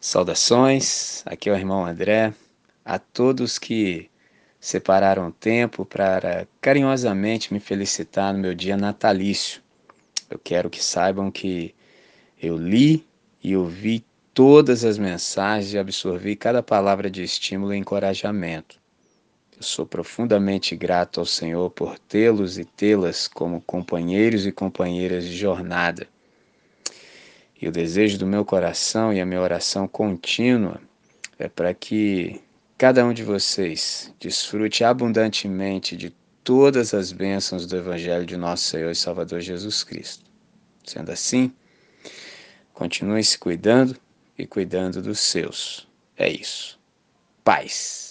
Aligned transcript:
Saudações, 0.00 1.24
aqui 1.26 1.50
é 1.50 1.52
o 1.52 1.56
irmão 1.56 1.84
André. 1.84 2.32
A 2.84 3.00
todos 3.00 3.58
que 3.58 4.08
separaram 4.60 5.32
tempo 5.32 5.84
para 5.84 6.46
carinhosamente 6.60 7.52
me 7.52 7.58
felicitar 7.58 8.32
no 8.32 8.38
meu 8.38 8.54
dia 8.54 8.76
natalício. 8.76 9.60
Eu 10.30 10.38
quero 10.38 10.70
que 10.70 10.82
saibam 10.82 11.32
que 11.32 11.74
eu 12.40 12.56
li 12.56 13.04
e 13.42 13.56
ouvi 13.56 14.04
todas 14.32 14.84
as 14.84 14.98
mensagens 14.98 15.74
e 15.74 15.78
absorvi 15.78 16.36
cada 16.36 16.62
palavra 16.62 17.10
de 17.10 17.24
estímulo 17.24 17.74
e 17.74 17.76
encorajamento. 17.76 18.78
Eu 19.56 19.64
sou 19.64 19.84
profundamente 19.84 20.76
grato 20.76 21.18
ao 21.18 21.26
Senhor 21.26 21.70
por 21.70 21.98
tê-los 21.98 22.56
e 22.56 22.64
tê-las 22.64 23.26
como 23.26 23.60
companheiros 23.62 24.46
e 24.46 24.52
companheiras 24.52 25.24
de 25.24 25.36
jornada. 25.36 26.06
E 27.60 27.66
o 27.66 27.72
desejo 27.72 28.18
do 28.18 28.26
meu 28.26 28.44
coração 28.44 29.12
e 29.12 29.20
a 29.20 29.26
minha 29.26 29.40
oração 29.40 29.88
contínua 29.88 30.80
é 31.38 31.48
para 31.48 31.74
que 31.74 32.40
cada 32.76 33.04
um 33.04 33.12
de 33.12 33.24
vocês 33.24 34.14
desfrute 34.20 34.84
abundantemente 34.84 35.96
de 35.96 36.10
todas 36.44 36.94
as 36.94 37.12
bênçãos 37.12 37.66
do 37.66 37.76
Evangelho 37.76 38.24
de 38.24 38.36
nosso 38.36 38.64
Senhor 38.64 38.90
e 38.90 38.94
Salvador 38.94 39.40
Jesus 39.40 39.82
Cristo. 39.82 40.24
Sendo 40.84 41.10
assim, 41.10 41.52
continue 42.72 43.22
se 43.24 43.36
cuidando 43.36 43.96
e 44.38 44.46
cuidando 44.46 45.02
dos 45.02 45.18
seus. 45.18 45.86
É 46.16 46.30
isso. 46.30 46.78
Paz. 47.44 48.07